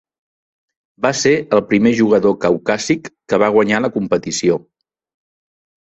[1.05, 4.59] Va ser el primer jugador caucàsic que va guanyar la competició.